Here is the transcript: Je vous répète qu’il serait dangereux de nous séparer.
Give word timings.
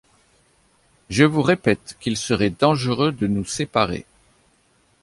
Je 1.11 1.25
vous 1.25 1.43
répète 1.43 1.95
qu’il 1.99 2.17
serait 2.17 2.49
dangereux 2.49 3.11
de 3.11 3.27
nous 3.27 3.45
séparer. 3.45 4.07